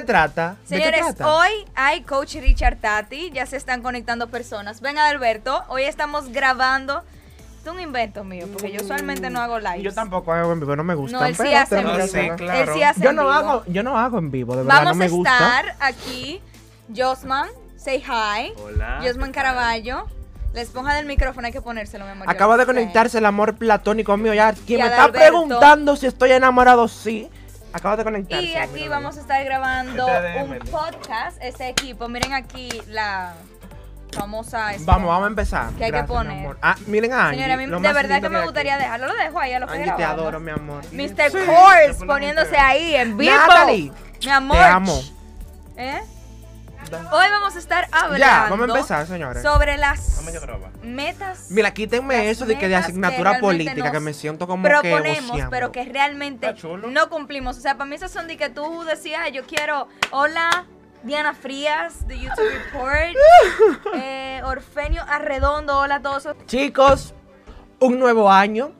[0.00, 0.56] qué trata?
[0.68, 1.34] ¿De qué Señores, trata?
[1.36, 4.80] hoy hay Coach Richard Tati, ya se están conectando personas.
[4.80, 7.02] Ven Alberto, hoy estamos grabando.
[7.62, 9.82] Es un invento mío, porque yo usualmente no hago live.
[9.82, 11.18] Yo tampoco hago en vivo, no me gusta.
[11.18, 12.06] No, él sí hace en vivo.
[12.06, 12.60] sí, claro.
[12.60, 13.32] Él sí hace Yo en no vivo.
[13.32, 15.32] hago, yo no hago en vivo, de verdad Vamos no me a gusta.
[15.36, 16.40] estar aquí,
[16.94, 18.52] Josman, say hi.
[18.62, 19.00] Hola.
[19.02, 20.06] Josman Caraballo.
[20.52, 22.30] La esponja del micrófono hay que ponérselo, mi amor.
[22.30, 24.54] Acaba de conectarse el amor platónico mío ya.
[24.54, 27.28] Quien me está preguntando si estoy enamorado, sí.
[27.76, 28.44] Acaba de conectarse.
[28.46, 32.08] Y aquí vamos a estar grabando Este un podcast, este equipo.
[32.08, 33.34] Miren aquí la
[34.12, 34.70] famosa...
[34.72, 34.92] esponja.
[34.92, 35.68] Vamos, vamos a empezar.
[35.76, 36.56] ¿Qué hay que Gracias, poner?
[36.62, 37.36] Ah, miren a Angie.
[37.36, 38.84] Señora, a mí lo de verdad que me gustaría aquí.
[38.84, 39.06] dejarlo.
[39.08, 40.82] Lo dejo ahí a lo que Angie, te adoro, mi amor.
[40.90, 41.30] Mr.
[41.30, 41.38] Sí.
[41.46, 43.34] Course poniéndose ahí en vivo.
[43.34, 43.92] Natalie,
[44.24, 44.56] Mi amor.
[44.56, 45.02] Te amo.
[45.76, 46.00] ¿Eh?
[47.12, 49.42] Hoy vamos a estar hablando Ya, vamos a empezar, señores.
[49.42, 50.70] sobre las yo grabar.
[50.86, 54.62] Metas Mira, quítenme eso de que de que asignatura realmente política, que me siento como
[54.64, 55.50] que proponemos, voceando.
[55.50, 56.88] pero que realmente chulo.
[56.88, 57.58] no cumplimos.
[57.58, 60.64] O sea, para mí esas son de que tú decías, "Ay, yo quiero, hola,
[61.02, 63.14] Diana Frías, de YouTube Report,
[63.96, 66.28] eh, Orfenio Arredondo, hola a todos.
[66.46, 67.14] Chicos,
[67.80, 68.72] un nuevo año.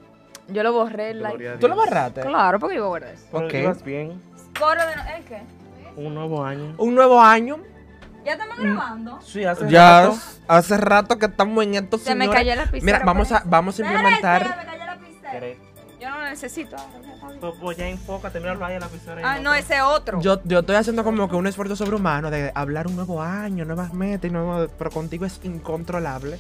[0.49, 1.57] Yo lo borré el like.
[1.59, 2.21] ¿Tú lo borraste?
[2.23, 3.27] Claro, porque yo guardé eso.
[3.33, 3.83] Ok.
[3.85, 4.23] bien.
[4.59, 5.43] Coro de no- ¿el qué?
[5.97, 6.75] Un nuevo año.
[6.79, 7.59] Un nuevo año.
[8.27, 9.21] Ya estamos grabando.
[9.25, 10.19] Sí, hace Ya rato.
[10.49, 12.85] hace rato que estamos en esto, Se me cayó la lapicera.
[12.85, 14.43] Mira, vamos a, vamos a implementar.
[14.59, 15.31] me cayó la.
[15.31, 15.59] ¿Querés?
[16.01, 16.77] Yo no lo necesito.
[17.41, 19.23] Pues, pues ya enfócate, míralo ahí en la pizarra.
[19.25, 20.21] Ah, no, ese otro.
[20.21, 23.93] Yo, yo estoy haciendo como que un esfuerzo sobrehumano de hablar un nuevo año, nuevas
[23.95, 26.39] metas, y nuevo, pero contigo es incontrolable.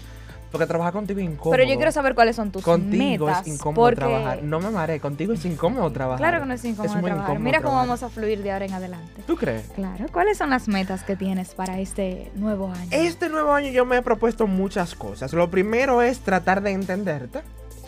[0.51, 1.51] Porque trabajar contigo es incómodo.
[1.51, 3.47] Pero yo quiero saber cuáles son tus Contigo metas.
[3.47, 3.97] es incómodo porque...
[3.97, 4.43] trabajar.
[4.43, 6.19] No me mareé, contigo es incómodo trabajar.
[6.19, 7.31] Claro que no es incómodo muy trabajar.
[7.33, 9.23] incómodo Mira cómo vamos a fluir de ahora en adelante.
[9.27, 9.69] ¿Tú crees?
[9.75, 12.89] Claro, ¿cuáles son las metas que tienes para este nuevo año?
[12.91, 15.33] Este nuevo año yo me he propuesto muchas cosas.
[15.33, 17.41] Lo primero es tratar de entenderte.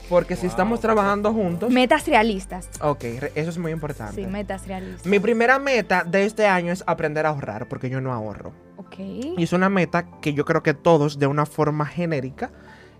[0.08, 1.70] Porque si estamos trabajando juntos.
[1.70, 2.68] Metas realistas.
[2.80, 4.14] Ok, eso es muy importante.
[4.14, 5.06] Sí, metas realistas.
[5.06, 8.52] Mi primera meta de este año es aprender a ahorrar, porque yo no ahorro.
[8.76, 8.98] Ok.
[8.98, 12.50] Y es una meta que yo creo que todos, de una forma genérica,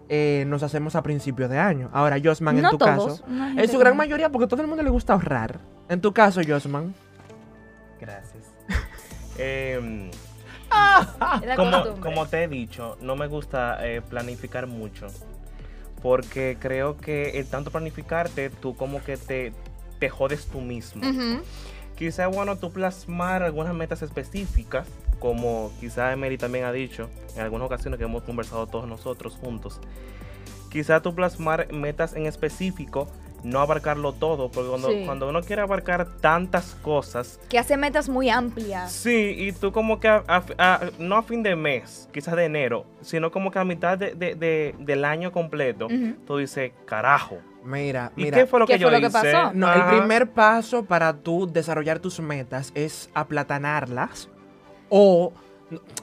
[0.09, 1.91] eh, nos hacemos a principio de año.
[1.93, 3.21] Ahora, Josman, en tu todos.
[3.21, 3.25] caso.
[3.29, 5.61] En su gran mayoría, porque a todo el mundo le gusta ahorrar.
[5.89, 6.95] En tu caso, Josman.
[8.01, 8.45] Gracias.
[9.41, 10.11] Em,
[12.03, 15.07] como te he dicho, no me gusta eh, planificar mucho.
[16.03, 19.53] Porque creo que el tanto planificarte, tú como que te,
[19.99, 21.09] te jodes tú mismo.
[21.09, 21.43] Ujú.
[21.97, 24.87] Quizá bueno tú plasmar algunas metas específicas,
[25.19, 29.81] como quizá Emery también ha dicho en algunas ocasiones que hemos conversado todos nosotros juntos.
[30.71, 33.09] Quizá tú plasmar metas en específico,
[33.45, 35.03] no abarcarlo todo, porque cuando, Sí.
[35.05, 38.91] cuando uno quiere abarcar tantas cosas, Que hace metas muy amplias.
[38.93, 42.45] sí, y tú como que, a- a- a- no a fin de mes, quizás de
[42.45, 45.87] enero, sino como que a mitad de- de- de- del año completo,
[46.27, 47.39] tú dices, carajo.
[47.65, 48.39] Mira, ¿Y mira.
[48.39, 49.13] qué fue lo ¿Qué que yo lo que hice?
[49.13, 49.53] pasó?
[49.53, 49.91] No, el Ajá.
[49.91, 54.29] primer paso para tú desarrollar tus metas es aplatanarlas
[54.89, 55.33] o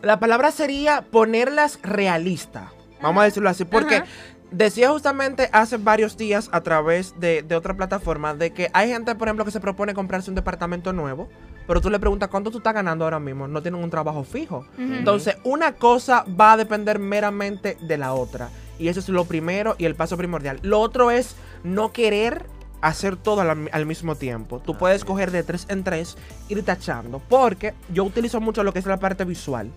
[0.03, 2.71] la palabra sería ponerlas realistas.
[3.01, 4.05] Vamos a decirlo así, porque Ajá.
[4.51, 9.15] Decía justamente hace varios días a través de, de otra plataforma de que hay gente,
[9.15, 11.27] por ejemplo, que se propone comprarse un departamento nuevo,
[11.67, 14.65] pero tú le preguntas cuánto tú estás ganando ahora mismo, no tienen un trabajo fijo.
[14.77, 18.49] Entonces, una cosa va a depender meramente de la otra.
[18.77, 20.59] Y eso es lo primero y el paso primordial.
[20.61, 22.45] Lo otro es no querer
[22.81, 24.59] hacer todo al, al mismo tiempo.
[24.59, 25.07] Tú Ah, puedes sí.
[25.07, 26.17] coger de tres en tres,
[26.49, 27.19] ir tachando.
[27.27, 29.71] Porque yo utilizo mucho lo que es la parte visual.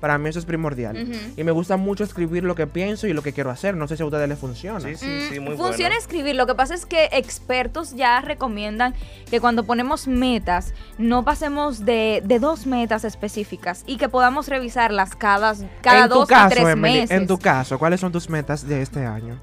[0.00, 1.06] Para mí eso es primordial.
[1.36, 3.76] Y me gusta mucho escribir lo que pienso y lo que quiero hacer.
[3.76, 4.80] No sé si a ustedes les funciona.
[4.80, 5.98] Sí, sí, Mm, sí, muy Funciona bueno.
[6.00, 6.34] escribir.
[6.36, 8.94] Lo que pasa es que expertos ya recomiendan
[9.30, 15.14] que cuando ponemos metas, no pasemos de, de dos metas específicas y que podamos revisarlas
[15.14, 17.10] cada, cada en dos caso, a tres Emily, meses.
[17.10, 19.38] en tu caso, ¿cuáles son tus metas de este año?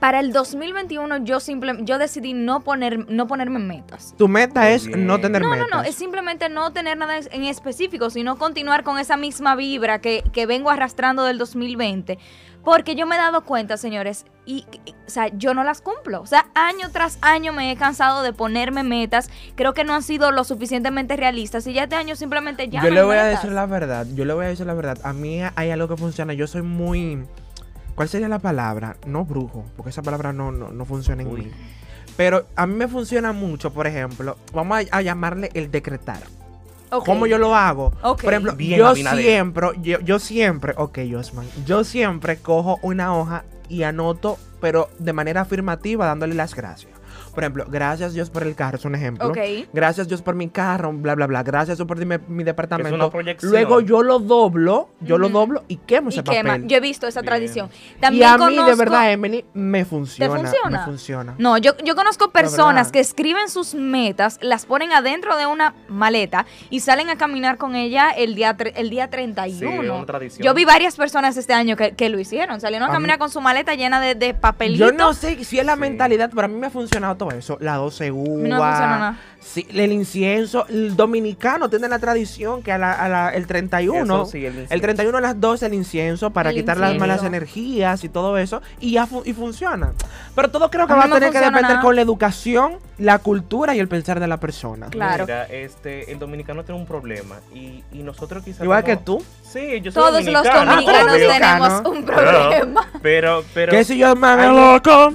[0.00, 4.14] Para el 2021 yo simple, yo decidí no poner no ponerme metas.
[4.16, 5.06] Tu meta es bien.
[5.06, 5.70] no tener No, no, metas.
[5.70, 10.22] no, es simplemente no tener nada en específico, sino continuar con esa misma vibra que,
[10.32, 12.18] que vengo arrastrando del 2020.
[12.64, 16.20] Porque yo me he dado cuenta, señores, y, y- o sea, yo no las cumplo.
[16.20, 19.30] O sea, año tras año me he cansado de ponerme metas.
[19.54, 21.66] Creo que no han sido lo suficientemente realistas.
[21.66, 24.24] Y ya este año simplemente ya yo no le voy a decir la verdad, yo
[24.24, 24.98] le voy a decir la verdad.
[25.02, 26.34] A mí hay algo que funciona.
[26.34, 27.24] Yo soy muy.
[27.98, 28.96] ¿Cuál sería la palabra?
[29.08, 31.40] No brujo, porque esa palabra no, no, no funciona en Uy.
[31.42, 31.50] mí.
[32.16, 36.20] Pero a mí me funciona mucho, por ejemplo, vamos a, a llamarle el decretar.
[36.92, 37.04] Ok.
[37.04, 37.90] ¿Cómo yo lo hago?
[38.00, 39.24] Por ejemplo, Bien, yo Abinader.
[39.24, 45.12] siempre, yo, yo siempre, ok, Osman, yo siempre cojo una hoja y anoto, pero de
[45.12, 46.92] manera afirmativa, dándole las gracias.
[47.38, 49.32] Por ejemplo, gracias Dios por el carro, es un ejemplo.
[49.72, 51.44] Gracias Dios por mi carro, bla, bla, bla.
[51.44, 52.96] Gracias Dios por mi, mi departamento.
[52.96, 53.52] una proyección.
[53.52, 56.54] Luego yo lo doblo, yo lo doblo y quemo Y ese quema.
[56.54, 56.66] papel.
[56.66, 57.26] Yo he visto esa Bien.
[57.28, 57.70] tradición.
[57.96, 60.34] y También a mí, de verdad, Emily, me funciona.
[60.34, 60.78] funciona?
[60.80, 61.34] Me funciona.
[61.38, 66.44] No, yo, yo conozco personas que escriben sus metas, las ponen adentro de una maleta
[66.70, 69.82] y salen a caminar con ella el día, el día 31.
[69.82, 70.44] Sí, una tradición.
[70.44, 72.60] Yo vi varias personas este año que, que lo hicieron.
[72.60, 74.90] Salieron a A caminar mí- con su maleta llena de, de papelitos.
[74.90, 75.80] Yo no sé si es la Sí.
[75.80, 77.56] mentalidad, pero a mí me ha funcionado todo eso.
[77.60, 78.26] La 12 uvas.
[78.42, 79.18] mí no me funciona nada.
[79.40, 80.66] Sí, el incienso.
[80.68, 84.02] El dominicano tiene la tradición que a la, a la- el 31.
[84.22, 84.82] Eso sí, el el, incienso.
[84.82, 88.60] 31 a las 12 el incienso para El quitar las malas energías y todo eso.
[88.80, 89.92] Y ya fu- y funciona.
[90.34, 91.80] Pero todo creo que A va a tener que depender nada.
[91.80, 94.88] con la educación, la cultura y el pensar de la persona.
[94.90, 95.24] Claro.
[95.24, 98.62] Mira, este, el dominicano tiene un problema y, y nosotros quizás...
[98.64, 99.22] Igual que tú.
[99.44, 101.28] Sí, yo soy Todos los dominicano, dominicanos obvio.
[101.28, 102.88] tenemos un problema.
[103.00, 103.70] Pero, pero...
[103.72, 105.14] que si yo me loco.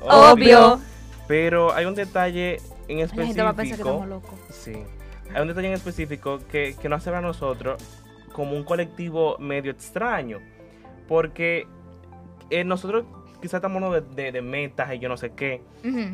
[0.00, 0.80] Obvio.
[1.26, 3.88] Pero hay un detalle en La gente va a pensar que específico...
[3.88, 4.38] estamos locos.
[4.50, 4.74] Sí.
[5.34, 7.82] Hay un detalle en específico que, que nos hace ver a nosotros
[8.32, 10.38] como un colectivo medio extraño.
[11.08, 11.66] Porque
[12.50, 13.04] eh, nosotros
[13.40, 15.62] quizás estamos de, de- de metas y yo no sé qué.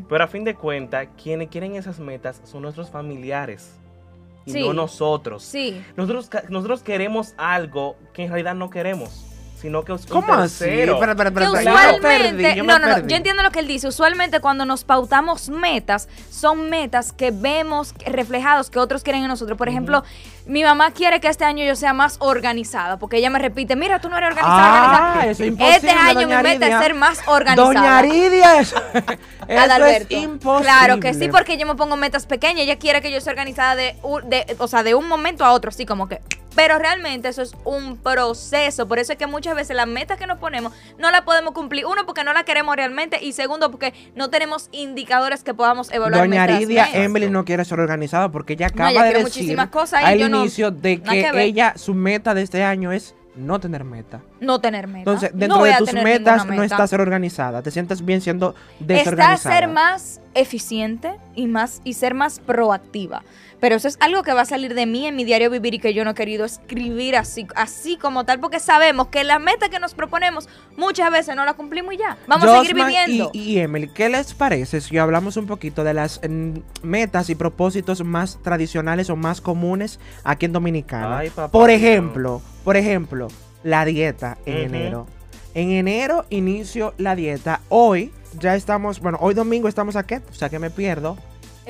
[0.08, 3.76] Pero a fin de cuentas, quienes quieren esas metas son nuestros familiares.
[4.46, 4.60] Y Sí.
[4.66, 5.42] no nosotros.
[5.42, 5.80] Sí.
[5.96, 9.26] Nosotros, nosotros queremos algo que en realidad no queremos.
[9.60, 10.58] Sino que es un ¿Cómo así?
[10.60, 10.98] tercero.
[10.98, 11.12] Que me
[11.48, 13.88] usualmente, perdí, yo me no, no, no, yo entiendo lo que él dice.
[13.88, 19.58] Usualmente cuando nos pautamos metas, son metas que vemos reflejados que otros quieren en nosotros.
[19.58, 20.02] Por ejemplo,
[20.46, 24.00] mi mamá quiere que este año yo sea más organizada, porque ella me repite, mira,
[24.00, 24.56] tú no eres organizada.
[24.56, 25.30] Ah, organizada".
[25.30, 27.66] eso es imposible, Este año mi meta es ser más organizada.
[27.66, 29.04] Doña Aridia, eso, eso
[29.46, 30.14] es Adalberto.
[30.14, 30.64] imposible.
[30.64, 32.62] Claro que sí, porque yo me pongo metas pequeñas.
[32.62, 35.52] Ella quiere que yo sea organizada de, un- de, o sea, de un momento a
[35.52, 36.20] otro, así como que.
[36.56, 38.88] Pero realmente eso es un proceso.
[38.88, 41.86] Por eso es que muchas veces las metas que nos ponemos no las podemos cumplir.
[41.86, 43.22] Uno, porque no las queremos realmente.
[43.22, 46.22] Y segundo, porque no tenemos indicadores que podamos evaluar.
[46.22, 47.00] Doña Aridia, metas.
[47.00, 50.28] Emily no quiere ser organizada porque ella acaba ella de decir muchísimas cosas al yo
[50.28, 53.84] no- inicio de nada que, que ella, su meta de este año es no tener
[53.84, 54.20] meta.
[54.40, 55.00] No tener metas.
[55.00, 57.62] Entonces, dentro de tus metas no está ser organizada.
[57.62, 59.56] Te sientes bien siendo Está desorganizada.
[59.56, 63.22] ser más eficiente y más y ser más proactiva.
[63.60, 65.78] Pero eso es algo que va a salir de mí en mi diario vivir y
[65.78, 69.68] que yo no he querido escribir así, así como tal, porque sabemos que las metas
[69.68, 70.48] que nos proponemos
[70.78, 72.16] muchas veces no las cumplimos y ya.
[72.26, 73.30] Vamos a seguir viviendo.
[73.34, 77.34] Y, y Emily, ¿qué les parece si hablamos un poquito de las mm, metas y
[77.34, 81.18] propósitos más tradicionales o más comunes aquí en Dominicana?
[81.18, 83.28] Ay, papá por ejemplo, por ejemplo,
[83.62, 85.06] la dieta en enero.
[85.54, 87.60] En enero inicio la dieta.
[87.68, 90.22] Hoy ya estamos, bueno, hoy domingo estamos a qué?
[90.30, 91.16] O sea que me pierdo.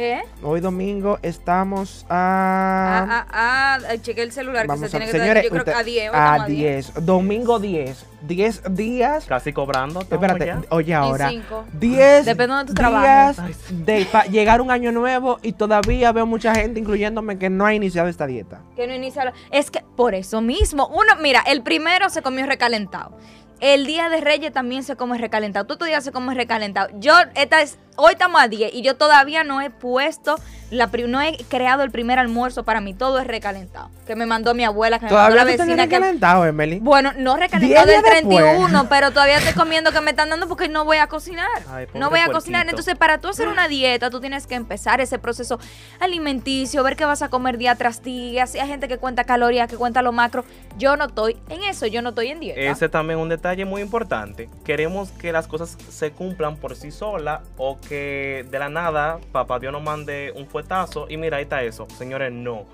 [0.01, 0.23] ¿Eh?
[0.43, 3.27] Hoy domingo estamos Ah, a...
[3.31, 5.75] ah, ah, chequé el celular que vamos se a- tiene que señores, yo creo que
[5.75, 6.11] a 10.
[6.11, 7.05] hoy a estamos 10.
[7.05, 8.07] Domingo 10.
[8.23, 9.27] 10 días.
[9.27, 10.01] Casi cobrando.
[10.01, 10.63] Espérate, ya.
[10.71, 11.31] oye ahora.
[11.31, 11.65] Y cinco.
[11.75, 13.57] 10 Depende de donde tú días trabajes.
[13.87, 18.09] de llegar un año nuevo y todavía veo mucha gente, incluyéndome, que no ha iniciado
[18.09, 18.61] esta dieta.
[18.77, 23.19] Que no inicia Es que por eso mismo, uno, mira, el primero se comió recalentado.
[23.61, 25.67] El día de Reyes también se come recalentado.
[25.67, 26.89] Tú días se come recalentado.
[26.99, 30.37] Yo, esta es, hoy estamos a 10 y yo todavía no he puesto,
[30.71, 32.95] la, pri- no he creado el primer almuerzo para mí.
[32.95, 33.91] Todo es recalentado.
[34.07, 35.85] Que me mandó mi abuela, que me mandó la vecina.
[35.89, 36.79] Que, calentado, Emily.
[36.81, 38.39] bueno, no recalentado del días después.
[38.45, 41.49] 31, pero todavía estoy comiendo que me están dando porque no voy a cocinar.
[41.71, 42.69] Ay, no voy a cocinar.
[42.69, 45.59] Entonces, para tú hacer una dieta, tú tienes que empezar ese proceso
[45.99, 48.47] alimenticio, ver qué vas a comer día tras día.
[48.47, 50.45] Si hay gente que cuenta calorías, que cuenta lo macro.
[50.79, 52.61] Yo no estoy en eso, yo no estoy en dieta.
[52.61, 54.49] Ese también es un detalle muy importante.
[54.65, 59.59] Queremos que las cosas se cumplan por sí solas o que de la nada papá
[59.59, 61.87] Dios nos mande un fuetazo y mira, ahí está eso.
[61.97, 62.67] Señores, no.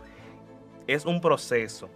[0.87, 1.89] Es un proceso.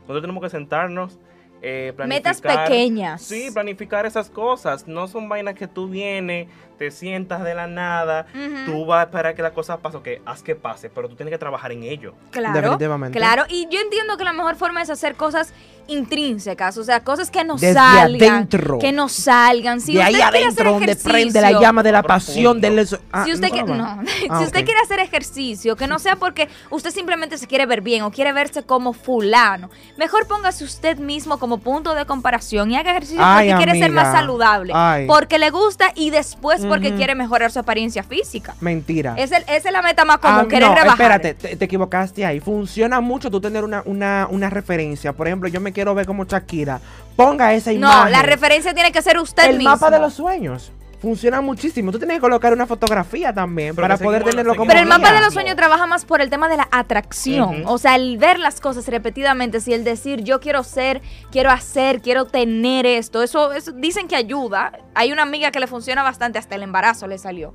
[0.00, 1.18] Nosotros tenemos que sentarnos,
[1.62, 2.68] eh, Metas planificar.
[2.68, 3.22] pequeñas.
[3.22, 4.86] Sí, planificar esas cosas.
[4.86, 8.26] No son vainas que tú vienes, te sientas de la nada,
[8.66, 11.32] tú vas a esperar que la cosa pase, ok, haz que pase, pero tú tienes
[11.32, 12.14] que trabajar en ello.
[12.30, 13.18] Claro, Definitivamente.
[13.18, 13.44] claro.
[13.48, 15.52] Y yo entiendo que la mejor forma es hacer cosas
[15.88, 18.78] intrínsecas, o sea, cosas que nos Desde salgan, adentro.
[18.78, 19.80] que nos salgan.
[19.80, 22.60] Si de ahí usted quiere hacer adentro, donde prende la ejercicio- llama de la pasión
[22.60, 22.86] del...
[23.12, 24.02] Ah, si usted, ¿no Ah,
[24.38, 28.02] si usted quiere hacer ejercicio, que no sea porque usted simplemente se quiere ver bien
[28.02, 32.90] o quiere verse como fulano, mejor póngase usted mismo como punto de comparación y haga
[32.90, 35.06] ejercicio Ay, porque quiere ser más saludable, Ay.
[35.06, 38.54] porque le gusta y después porque quiere mejorar su apariencia física.
[38.60, 39.14] Mentira.
[39.16, 40.92] Es el- esa es la meta más común, Ah, querer no, rebajar.
[41.20, 42.40] espérate, te, te equivocaste ahí.
[42.40, 45.12] Funciona mucho tú tener una, una, una referencia.
[45.12, 46.80] Por ejemplo, yo me quiero ver como Shakira.
[47.16, 48.12] Ponga esa No, imagen.
[48.12, 49.70] la referencia tiene que ser usted El mismo.
[49.70, 50.70] mapa de los sueños.
[50.98, 51.92] Funciona muchísimo.
[51.92, 55.12] Tú tienes que colocar una fotografía también Pero para poder tenerlo como Pero el mapa
[55.12, 57.64] de los sueños trabaja más por el tema de la atracción.
[57.66, 62.00] O sea, el ver las cosas repetidamente, si el decir yo quiero ser, quiero hacer,
[62.00, 64.72] quiero tener esto, eso, eso dicen que ayuda.
[64.94, 67.54] Hay una amiga que le funciona bastante, hasta el embarazo le salió.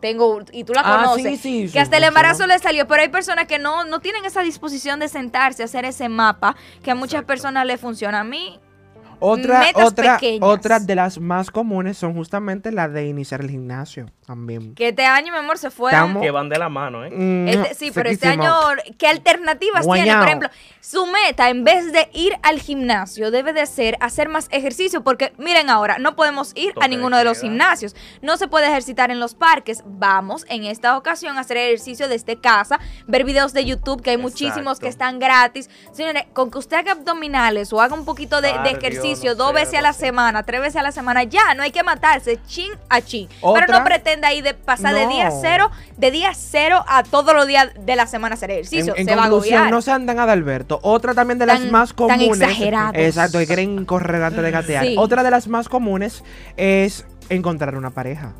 [0.00, 2.88] tengo, y tú la Ah, conoces, sí, sí, sí, que hasta el embarazo le salió,
[2.88, 6.56] pero hay personas que no, no tienen esa disposición de sentarse a hacer ese mapa,
[6.82, 7.26] que a muchas Exacto.
[7.28, 8.18] personas le funciona.
[8.20, 8.58] A mí,
[9.24, 10.40] Otra, Metas otra, pequeñas.
[10.42, 14.74] otra de las más comunes son justamente la de iniciar el gimnasio también.
[14.74, 16.00] que este año, mi amor, se fueron...
[16.00, 17.10] Estamos- Que van de la mano, ¿eh?
[17.10, 18.52] Mm, Este- sí, pero este año,
[18.98, 20.14] ¿qué alternativas tiene?
[20.16, 20.48] Por ejemplo,
[20.80, 25.32] su meta, en vez de ir al gimnasio, debe de ser hacer más ejercicio, porque
[25.38, 29.10] miren ahora, no podemos ir Toque a ninguno de los gimnasios, no se puede ejercitar
[29.10, 29.82] en los parques.
[29.86, 34.16] Vamos, en esta ocasión, a hacer ejercicio desde casa, ver videos de YouTube, que hay
[34.16, 35.68] muchísimos que están gratis.
[35.92, 39.36] Señores, con que usted haga abdominales o haga un poquito de, de Cardio, ejercicio no
[39.36, 41.82] dos sé, veces a la semana, tres veces a la semana, ya, no hay que
[41.82, 43.28] matarse, chin a chin.
[43.40, 47.46] Pero no pretenda ahí de pasar de día cero, de día cero a todos los
[47.46, 48.94] días de la semana hacer ejercicio.
[48.94, 49.70] En, en se va a agobiar.
[49.70, 50.78] no sean tan Adalberto.
[50.82, 52.40] Otra también de las Tan- más tan comunes.
[52.40, 52.94] exagerados.
[52.96, 54.84] Exacto, que quieren correr antes de gatear.
[54.86, 54.94] Sí.
[54.98, 56.24] Otra de las más comunes
[56.56, 58.32] es encontrar una pareja.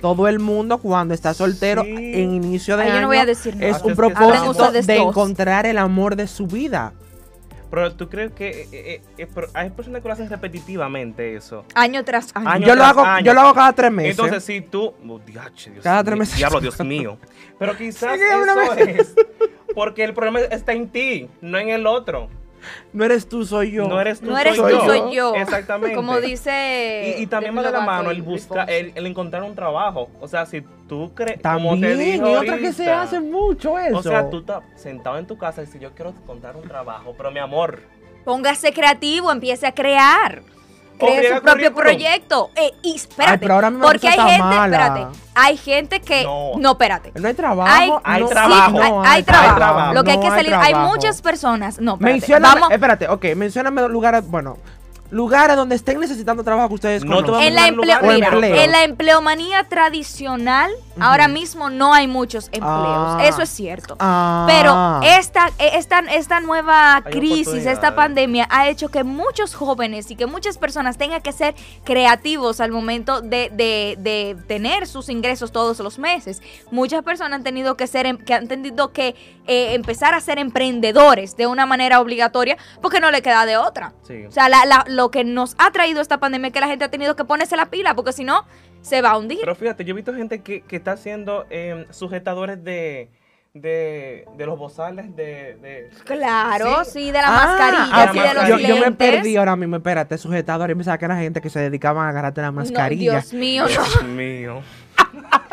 [0.00, 1.90] Todo el mundo cuando está soltero Sí.
[1.90, 3.76] en inicio de Ay, yo año no voy a decir nada.
[3.76, 6.92] es un propósito de encontrar el amor de su vida.
[7.76, 11.66] Pero tú crees que eh, eh, eh, pero hay personas que lo hacen repetitivamente eso.
[11.74, 12.48] Año tras año.
[12.48, 13.26] Año yo lo hago, año.
[13.26, 14.12] yo lo hago cada tres meses.
[14.12, 14.94] Entonces, si tú.
[15.06, 16.36] oh, diache, Dios Cada mío, tres meses.
[16.38, 17.18] Diablo, Dios mío.
[17.58, 19.14] Pero quizás Sí, eso es.
[19.74, 22.30] Porque el problema está en ti, no en el otro.
[22.92, 23.88] No eres tú, soy yo.
[23.88, 24.86] No eres tú, no eres soy tú, yo.
[24.86, 25.34] soy yo.
[25.34, 25.96] Exactamente.
[25.96, 27.16] Como dice.
[27.18, 30.08] Y, y también va de la mano el buscar, el, el encontrar un trabajo.
[30.20, 33.78] O sea, si tú crees, como te También, digo y otra que se hace mucho
[33.78, 33.98] eso.
[33.98, 37.14] O sea, tú estás sentado en tu casa y dices, yo quiero encontrar un trabajo,
[37.16, 37.80] pero mi amor,
[38.26, 40.42] Póngase creativo, empiece a crear.
[40.98, 41.82] Cree su propio currículum.
[41.82, 42.50] proyecto.
[42.56, 43.38] Eh, y espérate.
[43.38, 44.64] pero ahora porque hay gente, mala.
[44.76, 45.06] espérate.
[45.34, 46.24] Hay gente que.
[46.24, 46.70] No, No.
[46.72, 47.12] espérate.
[47.14, 47.70] no hay trabajo.
[47.70, 48.70] Hay, Hay no- trabajo.
[48.70, 49.56] sí, hay, no hay trabajo.
[49.56, 49.94] trabajo.
[49.94, 50.54] Lo que hay que salir.
[50.54, 51.78] Hay muchas personas.
[51.80, 52.12] No, espérate.
[52.20, 52.70] Menciona, Vamos.
[52.70, 54.56] espérate, ok, mencióname lugares, bueno,
[55.10, 57.42] lugares donde estén necesitando trabajo que ustedes No conozcan.
[57.42, 58.56] En la, empleo- lugares, mira, empleo.
[58.62, 60.70] en la empleomanía tradicional,
[61.00, 62.64] ahora mismo no hay muchos empleos.
[62.66, 63.18] Ah.
[63.24, 63.96] Eso es cierto.
[64.00, 64.46] Ah.
[64.48, 70.16] Pero esta, esta, esta nueva Hay crisis, esta pandemia ha hecho que muchos jóvenes y
[70.16, 75.52] que muchas personas tengan que ser creativos al momento de, de- de tener sus ingresos
[75.52, 76.42] todos los meses.
[76.70, 79.14] Muchas personas han tenido que ser, em- que han tenido que
[79.46, 83.92] eh, empezar a ser emprendedores de una manera obligatoria porque no le queda de otra.
[84.06, 84.24] sí.
[84.26, 86.84] O sea, la- la- lo que nos ha traído esta pandemia es que la gente
[86.84, 88.44] ha tenido que ponerse la pila porque si no,
[88.82, 89.38] se va a hundir.
[89.40, 93.10] Pero fíjate, yo he visto gente que, que está haciendo eh, sujetadores de,
[93.54, 95.56] de, de los bozales de...
[95.56, 97.06] de- Claro, sí, Sí.
[97.10, 98.76] de la Ah, mascarilla, ah, sí, de los yo, lentes.
[98.76, 102.06] yo me perdí ahora mismo, espérate, sujetador, y me que era gente que se dedicaban
[102.06, 103.12] a agarrarte la No, mascarilla.
[103.12, 103.68] Dios mío, no.
[103.68, 104.62] Dios mío.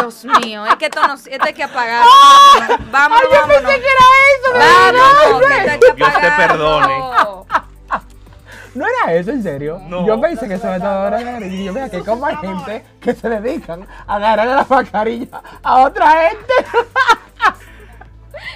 [0.00, 2.08] Dios mío, es que esto, no, esto hay que apagarlo.
[2.90, 3.62] Vámonos, vámonos.
[3.62, 7.45] que era eso, Vámonos, que esto hay que Dios te apagarlo.
[8.76, 9.80] No era eso, en serio.
[9.88, 10.06] No.
[10.06, 13.86] Yo pensé que sujetador era y yo vea que como hay gente que se dedican
[14.06, 16.52] a agarrar la mascarilla a otra gente.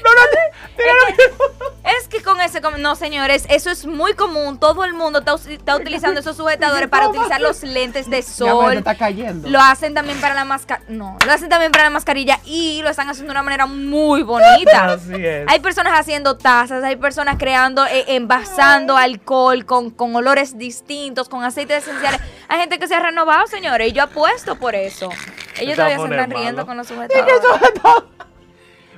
[0.04, 4.58] no, no, Es que con ese, com- no señores, eso es muy común.
[4.58, 8.74] Todo el mundo está, utilizando esos sujetadores para utilizar los lentes de sol.
[8.78, 9.48] está cayendo.
[9.48, 10.86] Lo hacen también para la mascarilla.
[10.88, 14.22] No, lo hacen también para la mascarilla y lo están haciendo de una manera muy
[14.22, 14.84] bonita.
[14.92, 15.46] Así es.
[15.48, 21.44] Hay personas haciendo tazas, hay personas creando, eh, envasando alcohol con, con olores distintos, con
[21.44, 22.20] aceites esenciales.
[22.48, 25.10] Hay gente que se ha renovado, señores, y yo apuesto por eso.
[25.58, 26.66] Ellos todavía se están riendo malo.
[26.66, 27.34] con los sujetadores.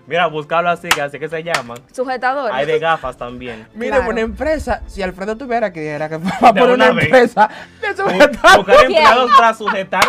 [0.06, 1.78] Mira, buscarlo así, que así que se llaman.
[1.92, 2.54] Sujetadores.
[2.54, 3.66] Hay de gafas también.
[3.75, 4.11] Mire, Claro.
[4.11, 7.04] una empresa, si Alfredo tuviera que era que va a poner una vez.
[7.04, 7.49] empresa
[7.80, 8.56] de Bu- sujetador.
[8.59, 10.04] Buscar empleados para sujetar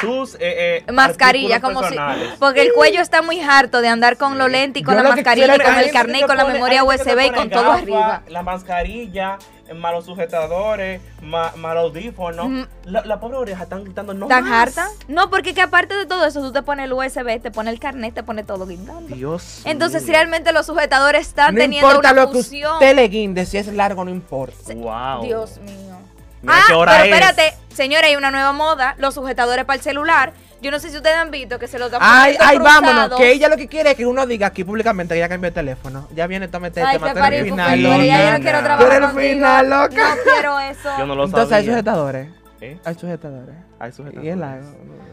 [0.00, 1.94] tus eh, eh, Mascarilla, como si.
[2.40, 5.10] Porque el cuello está muy harto de andar con los lentes y con Yo la
[5.10, 8.22] lo mascarilla y con el carnet y con la memoria USB y con todo arriba.
[8.26, 9.38] La mascarilla,
[9.74, 12.44] malos sujetadores, ma, mal audífono.
[12.44, 12.66] Ujú.
[12.84, 14.76] la, la pobre oreja están gritando, no ¿Tan más.
[14.76, 14.88] harta?
[15.08, 17.80] No, porque que aparte de todo eso, tú te pones el USB, te pones el
[17.80, 19.14] carnet, te pones todo guindando.
[19.14, 20.12] Dios Entonces, mío.
[20.12, 23.66] realmente los sujetadores están No teniendo importa una lo que usted le guinde, si es
[23.68, 24.74] largo no importa.
[24.74, 25.24] Wow.
[25.24, 25.96] Dios mío.
[26.42, 27.12] Mira ah, qué hora pero es.
[27.12, 30.32] espérate, señora, hay una nueva moda, los sujetadores para el celular.
[30.60, 33.18] Yo no sé si ustedes han visto que se los están Ay, ay, vámonos.
[33.18, 35.54] Que ella lo que quiere es que uno diga aquí públicamente que ya cambió el
[35.54, 36.08] teléfono.
[36.14, 37.12] Ya viene, toma este tema.
[37.12, 38.04] tú eres final, loca.
[38.04, 39.20] ya yo no quiero trabajar contigo.
[39.20, 40.14] final, loca.
[40.16, 40.88] No quiero eso.
[40.98, 41.72] Yo no lo Entonces hay sabía.
[41.78, 42.28] sujetadores.
[42.60, 42.78] ¿Eh?
[42.84, 43.54] Hay sujetadores.
[43.78, 44.36] Hay Y es sujetadores.
[44.38, 44.66] largo.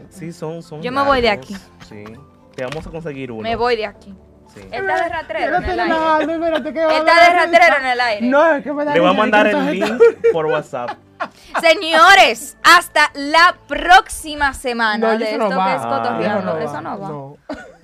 [0.08, 1.56] Sí, son, son Yo me voy de aquí.
[1.88, 2.04] Sí.
[2.54, 3.42] Te vamos a conseguir uno.
[3.42, 4.14] Me voy de aquí.
[4.54, 4.60] Sí.
[4.70, 5.50] Está de en el aire.
[5.50, 6.18] va está a
[7.46, 7.76] de risa.
[7.80, 8.26] en el aire.
[8.28, 10.90] No, es que me da Le voy a mandar el link por WhatsApp.
[11.60, 15.66] Señores, hasta la próxima semana No, de eso esto no va.
[15.66, 16.52] que es cotorreando.
[16.52, 17.08] Ah, Eso no va.
[17.08, 17.36] No.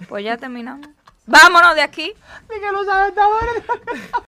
[0.08, 0.88] Pues ya terminamos.
[1.26, 2.12] Vámonos de aquí.